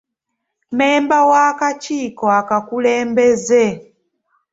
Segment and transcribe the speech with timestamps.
[0.71, 3.65] Mmemba w'akakiiko akakulembeze.